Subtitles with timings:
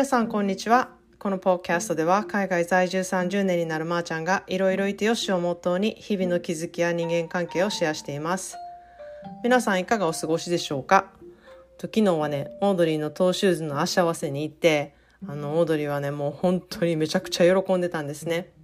[0.00, 0.88] 皆さんこんにちは。
[1.18, 8.56] このポッキャストでは海外在住30年になるまーちゃんがいろいろいてよしをモットーに日々の気づきや人間関係をシェアしています。
[9.44, 11.12] 皆さんいかがお過ごしでしょうか？
[11.76, 14.94] と昨日はねオードリーのトーシューズの足合わせに行って
[15.28, 18.54] あのオードリーはねもう本当にめちゃくちゃ喜んでたんですね。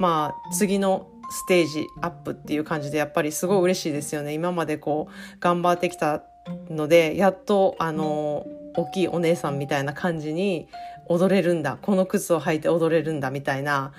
[0.00, 4.34] まあ次のステージアップっていう感じでやっぱりすごい嬉しいですよね。
[4.34, 6.24] 今までこう頑張ってきた
[6.68, 8.44] のでやっとあの
[8.76, 10.68] 大きいお姉さんみたいな感じに
[11.06, 11.78] 踊れるんだ。
[11.80, 13.92] この靴を履いて踊れるんだみたいな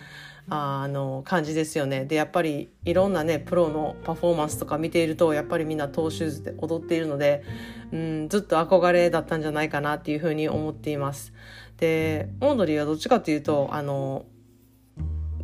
[0.47, 2.05] あの感じですよね。
[2.05, 7.43] でやっぱりいろんなねプロのパフォーマンスとか見ているとやっぱりみんなトーシューズで踊っているので、
[7.91, 11.33] うん、ずっと憧れだったんじゃないかなっていうふうに思っています。
[11.77, 14.25] でオードリーはどっちかというとあの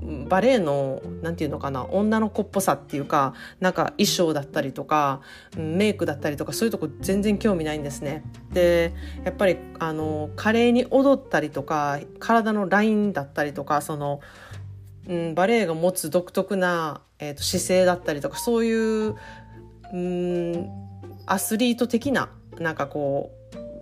[0.01, 5.21] バレエの何て言うのかな女の子っぽさっていうかなんか衣装だったりとか
[5.55, 8.23] メイクだったりとかそういうとこ全然興味ないんですね。
[8.51, 14.21] でやっぱりあの華麗に踊ったりとか体のラインだったりとかその、
[15.07, 19.15] うん、バレエが持つ独特な、えーと、姿勢だったりとかそういう、
[19.93, 20.69] うん、
[21.27, 23.40] アスリート的ななんかこう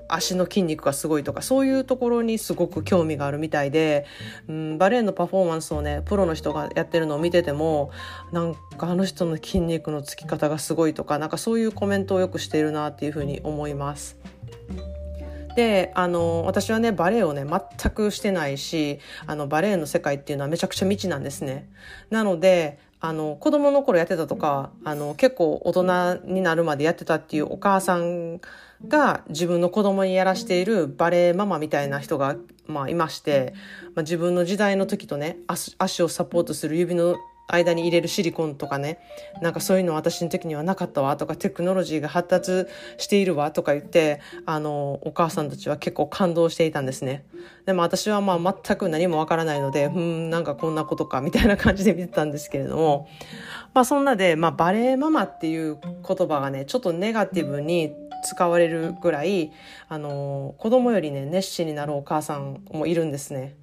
[0.10, 4.06] 足の筋肉がすごいとかそういうところにすごく興味があるみたいで、
[4.48, 7.92] うん、バレエのパフォーマンスをねプロの人がやってるのを見てても
[8.32, 14.18] なんかあの人の筋肉のつき方がすごいとかなんかそういうコメントをよくしているなっていうふうに思います。
[15.56, 21.70] であの私はねバレエをね全くしてないしあのバレエの世界っていうのはめちゃくちゃ未知なんですね。
[22.10, 28.42] なのであの子供の頃やってたとかあの結構大人になるまでやってたっていうお母さん
[28.88, 32.36] が自分の子供にやらしているバレエママみたいな人が、
[32.68, 33.54] まあ、いまして、
[33.96, 37.18] まあ、自分の時代の時とね足をサポートする指の
[37.52, 39.00] 間に入れるシリコンとかね
[39.42, 47.26] なんかそういうの私の時にはなかったわとかテクノロジーが発達しているわとか言ってあのお母さんたちは結構感動していたんですね。
[47.66, 53.10] でも私はまあ全く何もわからないのでうんなんかこんなことかみたいな感じで見てたんですけれども
[53.74, 55.78] まあそんなで、まあ、バレエママっていう
[56.08, 57.94] 言葉がねちょっとネガティブに
[58.24, 59.52] 使われるぐらい、
[59.88, 63.56] あの、子供よりね、熱心になるお母さんもいるんですね。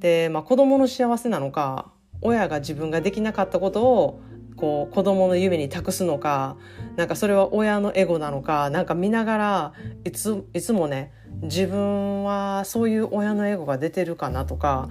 [0.00, 1.92] で、まあ子供の幸せなのか、
[2.22, 4.20] 親が自分ができなかったことを
[4.56, 6.56] こう子供の夢に託すのか
[6.96, 9.72] なんかそれは親のエゴなのかなんか見ながら
[10.04, 14.88] いついつもね自分はそういう親のエゴが出てるかなとか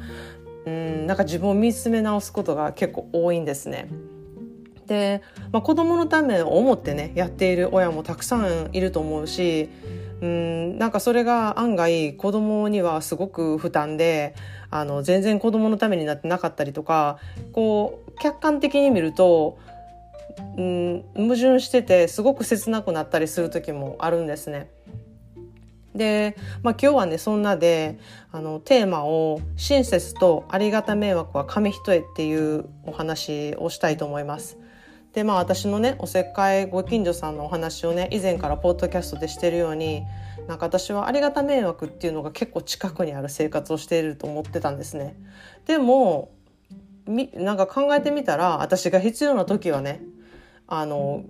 [0.66, 3.90] うんなんか自分を見つめ直すことが結構多いんですね。
[4.88, 5.22] で、
[5.52, 9.70] まあ、子供のためを思ってねやっている親もたくさんいると思うし
[10.22, 14.36] うんなんかそれが案外子供にはすごく負担で
[14.70, 17.20] あの全然子供のためになってなかったりとか
[17.52, 19.58] こう客観的に見ると
[20.58, 24.70] うん矛盾しててすごく切なくなったりする時もあるんですね。
[25.96, 28.00] で、まあ、今日はねそんなで
[28.32, 34.58] あのテーマを「親切とありがた迷惑は紙一重」っていうお話をしたいと思います。
[35.14, 40.04] でまあ私のねおせっかいご近所さんのお話をね以前からポッドキャストでしてるように
[40.48, 45.16] なんか私はありがた迷惑っていうのが結構近くにある生活をしていると思ってたんですね。
[45.66, 46.32] でも
[47.06, 50.02] みなんか考えてみたら私が必要な時はね
[50.68, 51.24] あの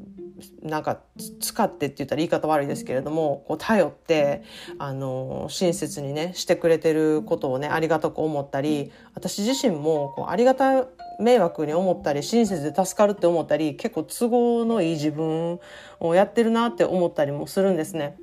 [0.61, 0.99] なんか
[1.39, 4.43] 使ってって言ったら言い方悪いですけれどもこう頼って
[4.77, 10.85] あの親切にねしてくれてることをねありがたく思ったり私自身もこうありがた
[11.19, 15.59] 迷惑に思ったり親切で助かるって思ったり結構都合のいい自分
[15.99, 18.17] をやってるなって思ったりもするんですね。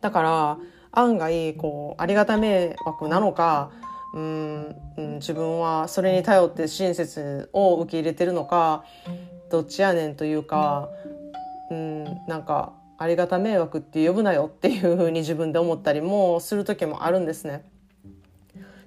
[0.00, 0.58] だから
[0.92, 3.70] 案外こうありがた迷惑なのか
[4.12, 4.76] うん、
[5.20, 8.84] 自分はそれに頼って親切を受け入れてるのか
[9.50, 10.88] どっちやねんというか
[11.70, 17.64] うんなんかありがた迷惑って呼ぶなよっていうふうに自分で思ったりもする時もあるんですね。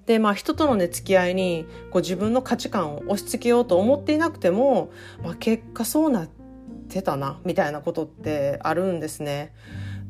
[0.05, 4.91] でまあ人とのね付き合いにこう自分の価値観を押し付けようと思っていなくても、
[5.23, 6.29] まあ、結果そうなっ
[6.89, 9.53] てたなみたいなことってあるんですね。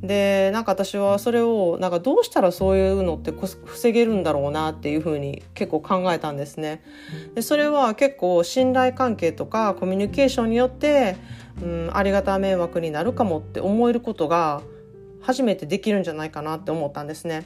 [0.01, 6.83] でなんか私はそれをなんかどうしたらそういうのって防げるんだろうなっていうふうに結構考えたんですね。
[7.35, 11.15] でそれは結構信頼関係とかコミュニケーションによって、
[11.61, 14.61] うん、ありがた迷惑になるかもって思えることが
[15.21, 17.45] 初めてできるんじゃないかなって思ったんですね。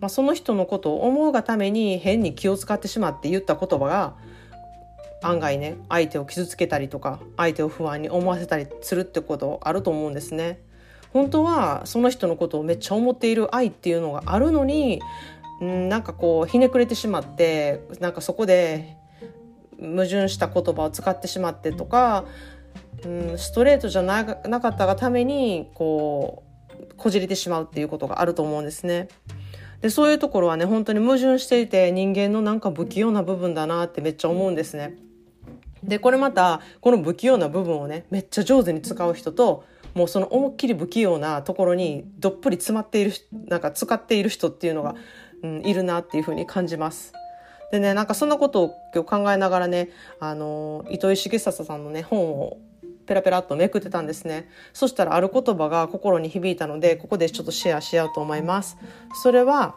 [0.00, 4.14] まあ、その人のことを思うがために変に気を使ってしまって言った言葉が
[5.22, 10.60] 案外ね相手を傷つけたりとか相手を不安に思わせたりするってことあると思うんですね。
[11.12, 15.00] 本当はその人のことをめっちゃ思っている愛っていうのがあるのに
[15.64, 18.96] んなんかこうひねくれてしまってなんかそこで
[19.80, 22.26] 矛盾した言葉を使ってしまってとか
[23.04, 26.42] うんストレートじゃなかったがためにこ
[26.78, 29.08] うこじれてしまうっていうことがあると思うんですね。
[29.80, 34.96] でそういうところはね本当に矛盾していて人間のなんか不器用な部分だなってめっちゃ思うんですね。
[35.82, 39.64] でこれまたこの不器用な部分をねめっちゃ上手に使う人と
[39.94, 43.12] もうその思いっきり不器用なところにどっぷり詰まっている
[43.48, 44.94] なんか使っている人っていうのが、
[45.42, 47.12] うん、いるなっていうふうに感じます。
[47.72, 49.90] でねなんかそんなことを今日考えながらね
[50.20, 52.58] あの糸井重里さんのね本を
[53.06, 54.48] ペラペラっとめくってたんですね。
[54.72, 58.76] そしたらある言葉が心に響いたのでここでちょっとシェアしようと思います。
[59.22, 59.76] それは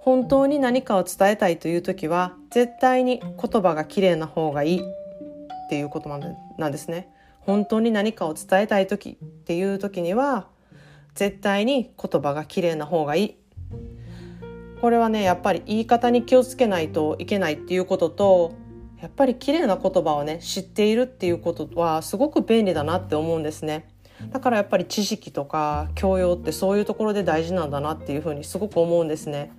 [0.00, 5.04] 本当に何かを伝えたいという時は絶対に言葉が綺麗な方がいい。
[5.64, 7.08] っていうことなんですね。
[7.40, 10.46] 本当に何かを伝えたい時っていう時には
[11.14, 13.36] 絶対に言葉が綺麗な方がいい。
[14.80, 18.54] これはねやっぱり言い方に気をつけないといけないっていうことと
[19.04, 23.86] やっぱり綺麗な言葉をね知っているっていうことはすごく便利だなって思うんですね。
[24.32, 29.52] だからやっぱり知識とか教養ってそういうところで大事なんだなっていうふうにすごく思うんですね。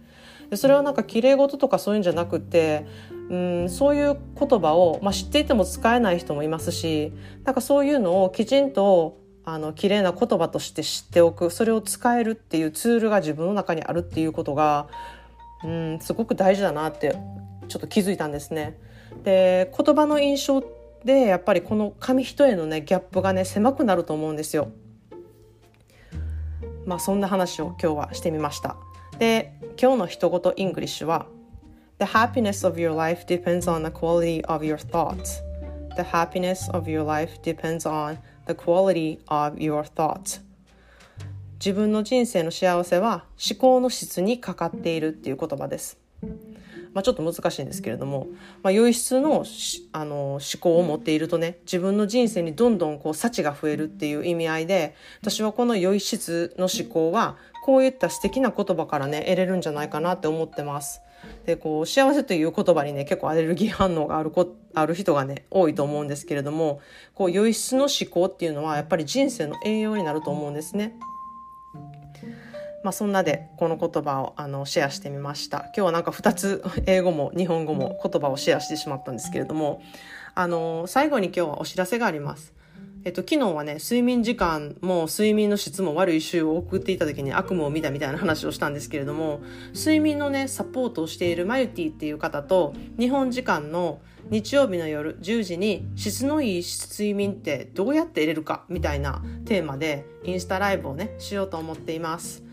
[0.50, 2.88] でそれはなんか綺麗事とかそういうんじゃなくて
[3.30, 7.14] うんそういう言葉を、まあ、知っていても使えない人もいますし
[7.44, 14.88] なんかそういうのをきちんとあの綺麗な言葉として知っておくそれを使えるっていうツールが自分の中にあるっていうことが
[15.64, 17.16] うんすごく大事だなって
[17.68, 18.80] ちょっと気づいたんですね。
[19.24, 20.64] で言葉の印象
[21.04, 24.70] でやっぱりこの紙一重のねギャップがね狭くなると思うんですよ。
[26.86, 28.76] まあそんな話を今日はしてみました。
[29.18, 31.28] で今日の一言 English は
[32.00, 35.42] The happiness of your life depends on the quality of your thoughts.
[35.96, 38.18] The happiness of your life depends on
[38.48, 40.42] the quality of your thoughts.
[41.54, 45.98] 自分の人生の幸せは思考の質にかかっているっていう言葉です。
[46.96, 48.28] まあ、ちょっと難しいんですけれども、
[48.64, 49.46] まあ、良い質の
[49.92, 61.02] あの思考を持っているとね自分の人生にどんどんこう幸が増えるっていう意味合いで私はこの良い質の思考はこういった素敵な言葉からね得れるんじゃないかなって思ってます。
[61.46, 66.80] でこう幸せという言葉にね結構アレルギー反応があるこある人がね多いと思うんですけれども
[67.14, 70.96] こう良い質の思考っていうのはやっぱり人生の栄養になると思うんですね。
[72.86, 79.82] まあ、そんなでこの言葉をあのシェアしてみました今日はなんか2つ 英語も日本語も言葉をシェアしてしまったんですけれども
[80.36, 82.54] あの最後に今日はお知らせがあります
[83.04, 89.42] えっと、昨日はね、睡眠時間も睡眠の質も悪い週を送っていた時に悪夢を見たみたいな話をしたんですけれども、
[89.76, 94.00] 睡眠のね、サポートをしているマユティっていう方と、日本時間の
[94.32, 102.46] 日曜日の夜10時に質のいい睡眠ってどうやって入れるかみたいなテーマでインスタライブをね、しようと思っています。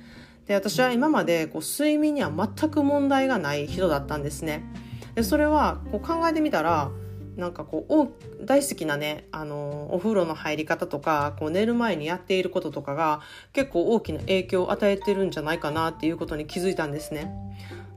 [0.47, 4.65] で私は今までこう睡眠には全く問題がない人だったんですね。
[5.15, 6.91] でそれはこう考えてみたら
[7.37, 13.21] なんかこう大好きなねあのお風呂の入り方とかこう寝る前にやっていることとかが
[13.53, 17.33] 結構大きな影響を与えてるんじゃないかなっていうことに気づいたんですね。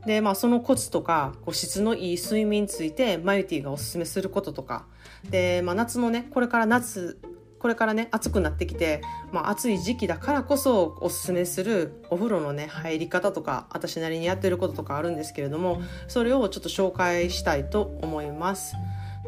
[0.06, 4.86] でまあそのコツとかこう質のいい睡眠についてマユティがおすすめすることとか
[5.30, 7.20] で、まあ、夏のねこれから夏
[7.66, 9.02] これからね暑くなってきて、
[9.32, 18.76] まあ、暑い時期だからこそおすすめするお風呂のね入り方とか私なりにやってることとかあるんですけれどもそれをちょっと紹介したいと思います。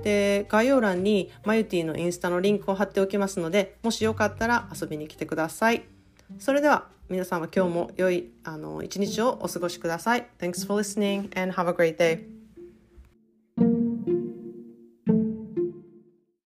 [0.03, 5.85] で概要欄にマユティのインスタのリンクを貼っておきますのでもしよかったら遊びに来てください。
[6.37, 10.27] それでは皆さんは今日も良いあの一日をお過ごしください。
[10.37, 12.36] Thanks for listening and have a great day.